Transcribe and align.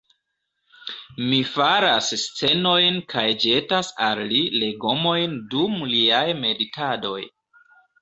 Mi 1.25 1.41
faras 1.49 2.07
scenojn 2.21 2.99
kaj 3.15 3.27
ĵetas 3.45 3.93
al 4.09 4.25
li 4.35 4.43
legomojn 4.65 5.41
dum 5.57 5.81
liaj 5.97 6.27
meditadoj. 6.45 7.19